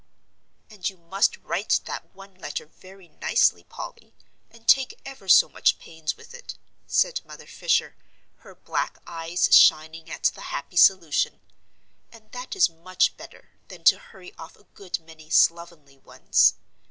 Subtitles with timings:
[0.67, 4.15] "And you must write that one letter very nicely, Polly,
[4.49, 7.95] and take ever so much pains with it," said Mother Fisher,
[8.37, 11.39] her black eyes shining at the happy solution;
[12.11, 16.55] "and that is much better than to hurry off a good many slovenly ones.